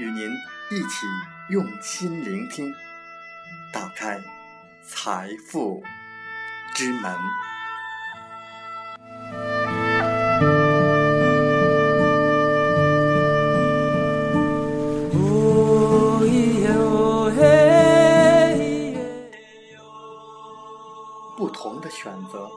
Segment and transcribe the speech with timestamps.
[0.00, 0.30] 与您
[0.70, 1.06] 一起
[1.50, 2.74] 用心聆听，
[3.70, 4.18] 打开
[4.82, 5.82] 财富
[6.74, 7.14] 之门。
[21.36, 22.48] 不同的选择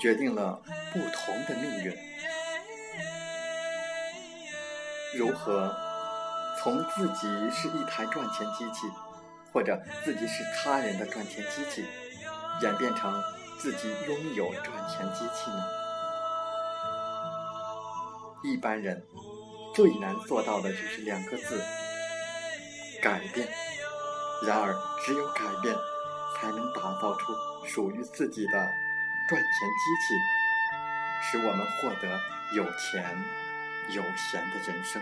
[0.00, 0.60] 决定了
[0.92, 1.94] 不同的命运。
[5.16, 5.72] 如何
[6.64, 8.90] 从自己是一台赚钱机器，
[9.52, 11.84] 或者自己是他人的赚钱机器，
[12.62, 13.22] 演变成
[13.58, 15.62] 自己拥有赚钱机器呢？
[18.42, 19.06] 一般人
[19.74, 21.62] 最难做到的就是两个字：
[23.02, 23.46] 改变。
[24.46, 24.74] 然而，
[25.04, 25.76] 只有改变。
[26.36, 27.32] 才能打造出
[27.64, 28.52] 属于自己的
[29.28, 30.14] 赚钱机器，
[31.22, 32.20] 使我们获得
[32.52, 33.16] 有钱
[33.88, 35.00] 有闲的人生。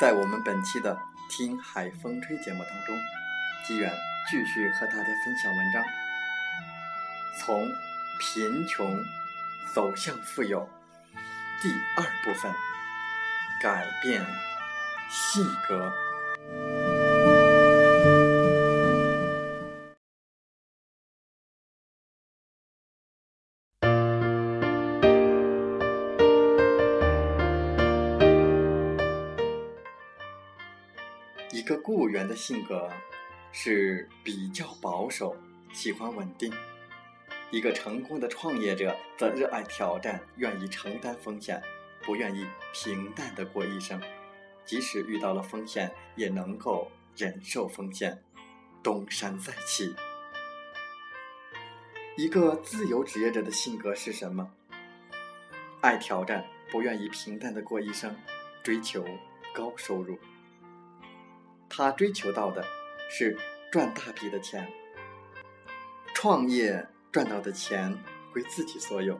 [0.00, 0.94] 在我们本期的
[1.28, 2.96] 《听海风吹》节目当中，
[3.66, 3.92] 纪远
[4.30, 5.84] 继续和大家分享文章：
[7.38, 7.68] 从
[8.18, 8.98] 贫穷
[9.74, 10.66] 走向富有。
[11.60, 12.50] 第二部分，
[13.60, 14.24] 改变
[15.10, 15.92] 性格。
[32.34, 32.90] 的性格
[33.52, 35.36] 是比较保守，
[35.72, 36.52] 喜欢稳定。
[37.52, 41.62] 一个成功的创业者则热爱挑战，愿意承担风险，
[42.02, 44.02] 不愿意平淡的过一生。
[44.64, 48.20] 即使遇到了风险，也能够忍受风险，
[48.82, 49.94] 东山再起。
[52.16, 54.50] 一个自由职业者的性格是什么？
[55.80, 58.12] 爱挑战，不愿意平淡的过一生，
[58.64, 59.04] 追求
[59.54, 60.18] 高收入。
[61.76, 62.64] 他追求到的
[63.10, 63.36] 是
[63.70, 64.70] 赚大笔的钱。
[66.14, 66.86] 创业。
[67.12, 67.96] 赚到的钱
[68.32, 69.16] 归自己所有，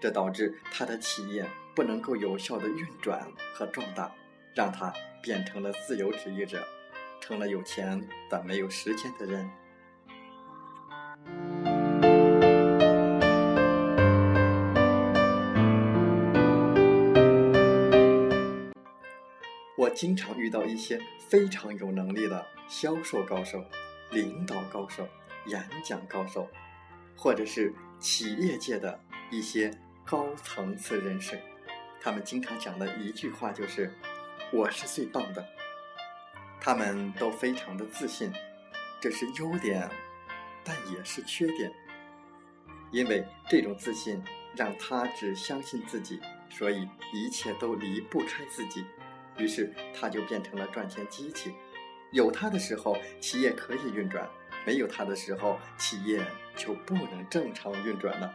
[0.00, 4.10] 这导致他的企业不能够有效的运转和壮大，
[4.54, 4.90] 让他
[5.20, 6.66] 变成了自由职业者，
[7.20, 9.46] 成了有钱但没有时间的人。
[19.96, 23.64] 经常遇到一些非常有能力的销售高手、
[24.12, 25.08] 领导高手、
[25.46, 26.48] 演讲高手。
[27.18, 29.00] 或者是企业界的
[29.30, 29.70] 一些
[30.04, 31.40] 高层次人士，
[31.98, 33.90] 他们经常讲的一句话就是
[34.52, 35.42] ：“我是最棒的。”
[36.60, 38.30] 他们都非常的自信，
[39.00, 39.88] 这是优点，
[40.62, 41.72] 但也是缺点。
[42.90, 44.22] 因为这种自信
[44.54, 46.20] 让他只相信自己，
[46.50, 48.84] 所以一切都离不开自己，
[49.38, 51.52] 于是他就变成了赚钱机器。
[52.12, 54.28] 有他的时候，企业可以运转。
[54.64, 56.20] 没有他的时候，企业
[56.56, 58.34] 就不能正常运转了。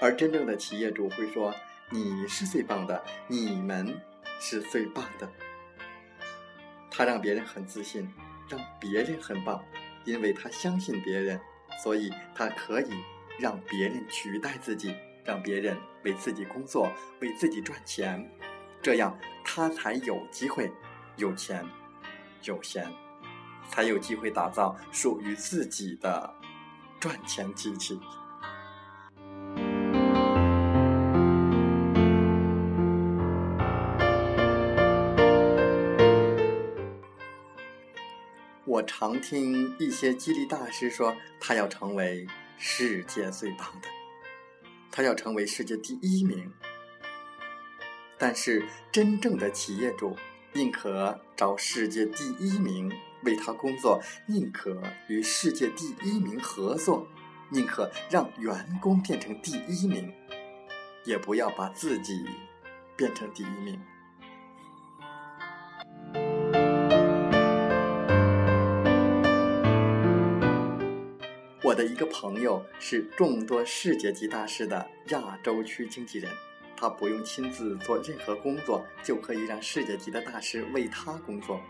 [0.00, 1.54] 而真正的企业主会说
[1.88, 3.98] ：“你是最棒的，你们
[4.40, 5.30] 是最棒的。”
[6.90, 8.12] 他让别人很自信，
[8.48, 9.64] 让别人很棒，
[10.04, 11.40] 因为他相信别人，
[11.82, 12.90] 所以他可以
[13.38, 14.94] 让别人取代自己，
[15.24, 18.28] 让别人为自己工作，为自己赚钱，
[18.82, 20.72] 这样他才有机会
[21.16, 21.64] 有钱
[22.44, 22.86] 有闲。
[23.68, 26.34] 才有机会打造属于自己的
[27.00, 27.98] 赚钱机器。
[38.66, 42.26] 我常听一些激励大师说，他要成为
[42.58, 43.88] 世界最棒的，
[44.90, 46.52] 他要成为世界第一名。
[48.24, 50.16] 但是，真正的企业主
[50.52, 52.88] 宁可找世界第一名
[53.24, 57.04] 为他工作，宁可与世界第一名合作，
[57.50, 60.14] 宁可让员工变成第一名，
[61.04, 62.24] 也不要把自己
[62.96, 63.80] 变成第一名。
[71.64, 76.30] 我的一个朋友是众多世界级大师的亚洲区经纪人。
[76.82, 81.60] 他不用亲自做任何工作，就可以让世界级的大师为他工作。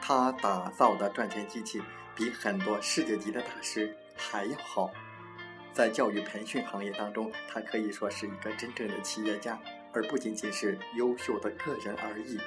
[0.00, 1.82] 他打造的赚钱机器
[2.16, 4.90] 比很多世界级的大师还要好。
[5.70, 9.60] 在教育培训行业当中，他可以说是一个真正的企业家，
[9.92, 12.38] 而不仅仅是优秀的个人而已。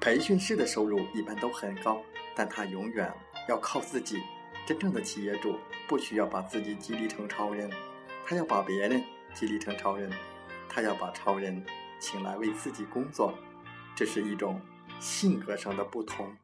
[0.00, 2.02] 培训师的收入一般都很高，
[2.34, 3.08] 但他永远
[3.48, 4.20] 要靠自己。
[4.66, 5.56] 真正的企业主
[5.86, 7.70] 不需要把自己激励成超人，
[8.26, 9.00] 他要把别人。
[9.34, 10.08] 激励成超人，
[10.68, 11.62] 他要把超人
[11.98, 13.36] 请来为自己工作，
[13.96, 14.60] 这是一种
[15.00, 16.34] 性格上的不同。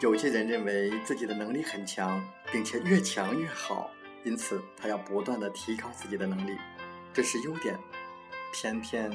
[0.00, 3.90] 有些人认为自己的能力很强，并且越强越好，
[4.24, 6.56] 因此他要不断的提高自己的能力，
[7.12, 7.78] 这是优点，
[8.52, 9.10] 偏偏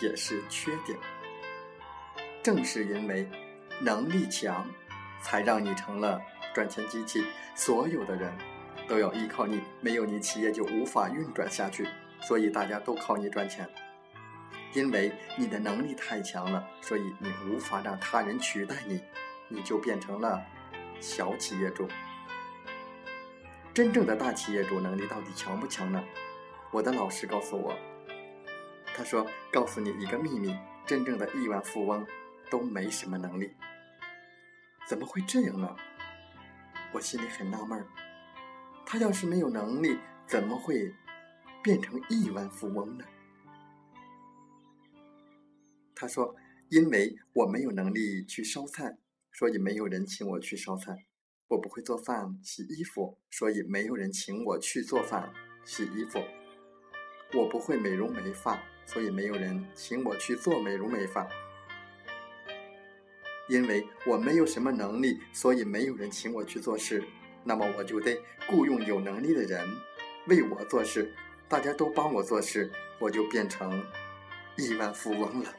[0.00, 0.98] 也是缺点。
[2.42, 3.28] 正是因为
[3.80, 4.66] 能力强。
[5.22, 6.20] 才让你成了
[6.52, 7.24] 赚钱机器，
[7.54, 8.30] 所有的人
[8.86, 11.88] 都要依靠你，没有你企业就无法运转下去。
[12.20, 13.68] 所以大家都靠你赚钱，
[14.74, 19.00] 因为你的能力太强了，所以你无法让他人取代你，
[19.48, 20.40] 你就变成了
[21.00, 21.88] 小企业主。
[23.74, 26.04] 真正的大企业主能力到底强不强呢？
[26.70, 27.76] 我的老师告诉我，
[28.94, 32.06] 他说：“告诉你一个秘密，真正的亿万富翁
[32.50, 33.52] 都没什么能力。”
[34.86, 35.76] 怎么会这样呢？
[36.92, 37.86] 我心里很纳闷儿。
[38.84, 40.94] 他要是没有能力，怎么会
[41.62, 43.04] 变成亿万富翁呢？
[45.94, 46.34] 他说
[46.68, 48.98] ：“因为我没有能力去烧菜，
[49.32, 50.94] 所以没有人请我去烧菜；
[51.48, 55.32] 我不会做饭、洗衣服，所以没有人请我去做饭、
[55.64, 56.20] 洗衣服；
[57.34, 61.26] 我不会美容美发，所以没有人请我去做美容美发。”
[63.52, 67.04] 因为我没有什么能力，所以没有人请我去做事，
[67.44, 68.18] 那么我就得
[68.48, 69.68] 雇佣有能力的人
[70.26, 71.12] 为我做事，
[71.50, 73.84] 大家都帮我做事，我就变成
[74.56, 75.52] 亿万富翁了。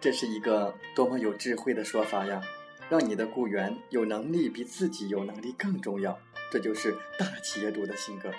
[0.00, 2.40] 这是一个多么有智慧的说法呀！
[2.88, 6.18] 让你的雇员有能力比自己有能力更重要。
[6.56, 8.30] 这就是大企业主的性格，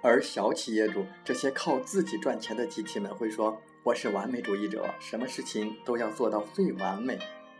[0.00, 7.18] 而小企业主这些靠自己赚钱的机器们会说：“我是完美主义者，什么事情都要做到最完美，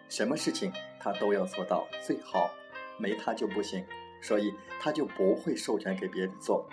[0.08, 2.48] 什么事情他都要做到最好，
[2.98, 3.84] 没他就不行，
[4.22, 6.64] 所以他就不会授权给别人做。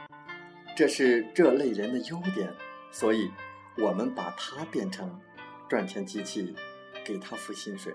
[0.78, 2.54] 这是这类人的优点，
[2.92, 3.32] 所以
[3.80, 5.20] 我们把他变成
[5.68, 6.56] 赚钱机器，
[7.04, 7.92] 给他付薪水。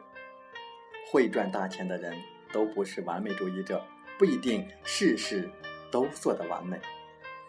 [1.12, 2.20] 会赚大钱的人。”
[2.52, 3.84] 都不是完美主义者，
[4.18, 5.50] 不一定事事
[5.90, 6.80] 都做得完美，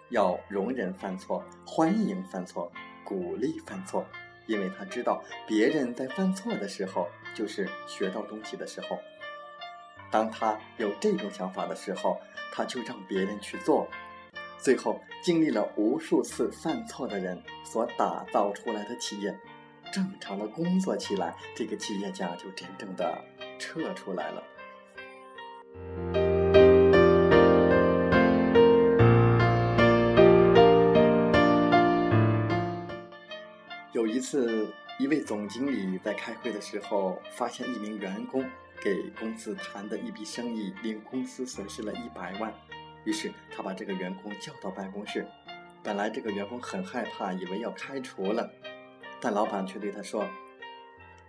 [0.10, 2.72] 要容忍犯错，欢迎犯错，
[3.04, 4.06] 鼓励犯错，
[4.46, 8.98] 因为他知道别人在犯错的时候就是学到东西的时候。
[10.12, 12.20] 当他有这种想法的时候，
[12.52, 13.88] 他就让别人去做，
[14.58, 19.38] 最后经历了无数次犯错的人所打造出来的企业，
[19.94, 23.24] 正常的工作起来，这个企业家就真正的
[23.60, 24.44] 撤出来了。
[33.92, 38.46] 有一次，一位总经理在开会的时候，发现一名员工
[38.82, 42.54] 给公司谈的一笔生意令公司损失了一百万，
[43.04, 45.26] 于是他把这个员工叫到办公室。
[45.84, 48.50] 本来这个员工很害怕，以为要开除了，
[49.20, 50.26] 但老板却对他说：“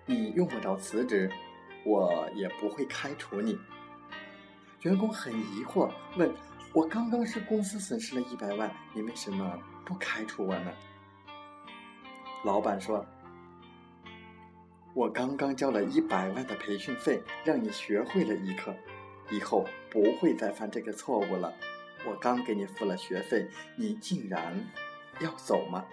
[0.06, 1.30] 你用不着辞职，
[1.84, 3.58] 我也不会开除你。”
[4.82, 6.32] 员工很疑惑，问
[6.72, 10.72] ：“我刚刚是公司损失了一百万，你为什么不开除我呢？”
[12.44, 13.04] 老板说
[14.94, 18.74] ：“我刚刚交了一百万的培训费，让你学会了一课，
[19.30, 21.52] 以后不会再犯这个错误了。
[22.06, 23.46] 我刚给你付了学费，
[23.76, 24.58] 你竟然
[25.20, 25.84] 要走吗？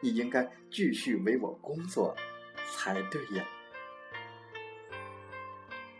[0.00, 2.16] 你应该继续为我工作，
[2.72, 3.44] 才对呀。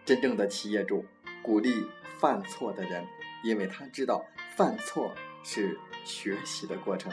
[0.05, 1.05] 真正的企业主
[1.47, 1.87] 鼓励
[2.19, 3.07] 犯错的人，
[3.45, 4.27] 因为他知道
[4.57, 7.13] 犯错是学习的过程。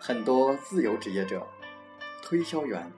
[0.00, 1.46] 很多自由职业者、
[2.20, 2.90] 推销员、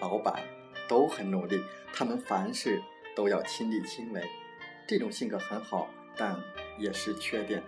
[0.00, 0.42] 老板
[0.88, 1.62] 都很努力，
[1.94, 2.82] 他们凡事
[3.14, 4.28] 都要亲力亲为。
[4.88, 6.36] 这种性格很好，但
[6.80, 7.62] 也是缺点，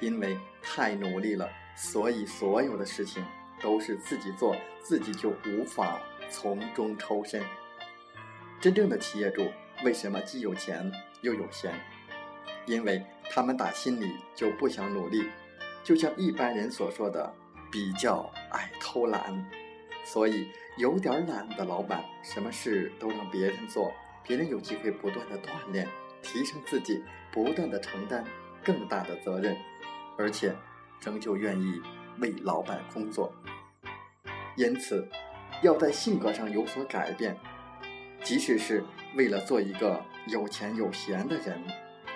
[0.00, 1.46] 因为太努力了，
[1.82, 3.24] 所以所有的事情
[3.58, 7.42] 都是自己做，自己就无法从中抽身。
[8.60, 9.50] 真正的企业主
[9.82, 11.72] 为什么既有钱又有闲？
[12.66, 15.26] 因为他们打心里就不想努力，
[15.82, 17.34] 就像一般人所说的。
[17.72, 19.48] 比较爱偷懒，
[20.04, 23.94] 所以有点懒的老板，什么事都让别人做，
[24.24, 25.86] 别人有机会不断的锻炼、
[26.20, 28.24] 提升自己，不断的承担
[28.64, 29.56] 更大的责任，
[30.18, 30.52] 而且
[31.00, 31.80] 仍旧愿意
[32.18, 33.32] 为老板工作。
[34.56, 35.08] 因此，
[35.62, 37.36] 要在性格上有所改变，
[38.22, 38.84] 即使是
[39.16, 41.62] 为了做一个有钱有闲的人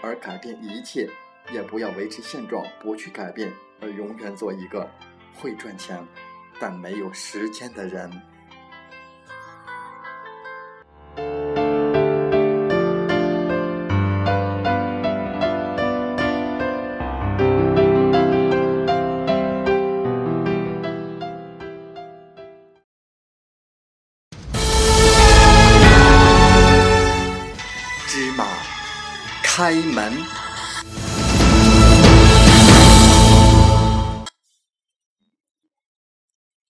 [0.03, 1.09] 而改变一切，
[1.53, 4.89] 也不要维持现状不去改变，而永远做一个。
[5.37, 6.01] 会赚钱，
[6.61, 8.09] 但没有时间的人。
[29.67, 30.13] 开门。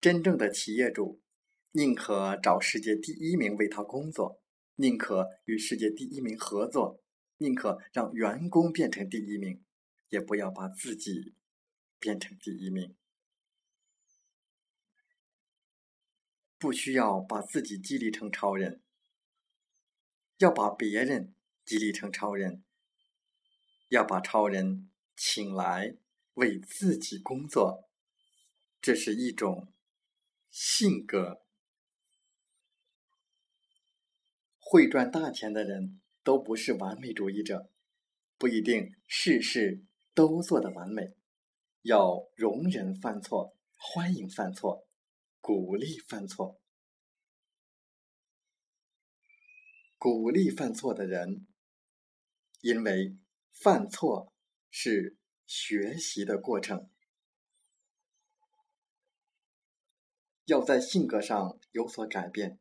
[0.01, 1.21] 真正的企业主，
[1.73, 4.41] 宁可找世界第一名为他工作，
[4.77, 7.03] 宁可与世界第一名合作，
[7.39, 9.65] 宁可让员工变成第一名，
[10.11, 11.35] 也不要把自己
[11.99, 12.95] 变成第一名。
[16.59, 18.81] 不需要把自己激励成超人，
[20.39, 21.35] 要把别人
[21.65, 22.63] 激励成超人，
[23.89, 25.97] 要把超人请来
[26.35, 27.89] 为自己工作，
[28.81, 29.69] 这是一种。
[30.57, 31.43] 性格
[34.61, 37.69] 会赚大钱的人都不是完美主义者，
[38.39, 39.83] 不一定事事
[40.15, 41.17] 都做得完美，
[41.83, 44.87] 要容忍犯错，欢迎犯错，
[45.41, 46.61] 鼓励犯错，
[49.99, 51.49] 鼓励犯错的人，
[52.61, 53.17] 因为
[53.55, 54.35] 犯错
[54.71, 56.91] 是学习的过程。
[60.45, 62.59] 要在性格上有所改变，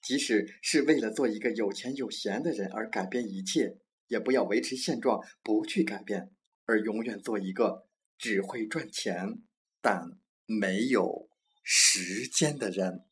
[0.00, 9.42] 即使是为了做一个有钱有闲的人而改变一切，也不要维持现状不去改变，而永远做一个只会赚钱
[9.82, 11.28] 但没有
[11.62, 13.04] 时间的人。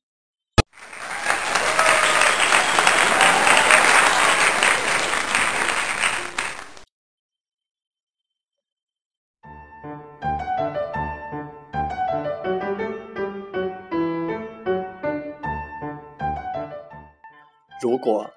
[17.94, 18.28] 如果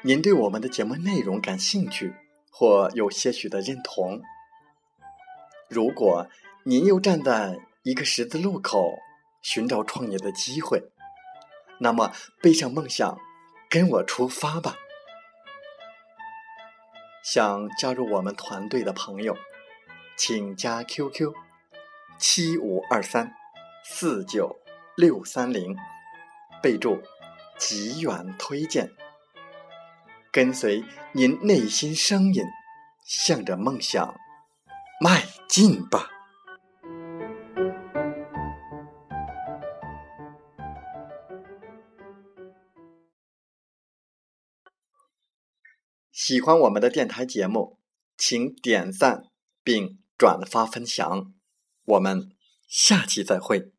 [0.00, 2.14] 您对我们的节目内容感兴趣，
[2.50, 4.22] 或有些许的认同；
[5.68, 6.26] 如果
[6.64, 8.94] 您又站在一个十字路口
[9.42, 10.90] 寻找创业的机会，
[11.78, 13.18] 那么背上梦想，
[13.68, 14.76] 跟我出发吧！
[17.22, 19.36] 想加入我们团队的朋友，
[20.16, 21.34] 请加 QQ：
[22.16, 23.34] 七五二三
[23.84, 24.58] 四九
[24.96, 25.76] 六三零，
[26.62, 27.02] 备注。
[27.64, 28.90] 极远推荐，
[30.32, 32.42] 跟随您内心声音，
[33.06, 34.16] 向着梦想
[35.00, 36.10] 迈进吧。
[46.10, 47.78] 喜欢我们的电台节目，
[48.16, 49.26] 请点赞
[49.62, 51.32] 并转发分享。
[51.84, 52.32] 我们
[52.66, 53.72] 下期再会。